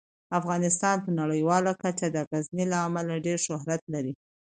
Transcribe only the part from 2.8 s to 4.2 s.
امله ډیر شهرت لري.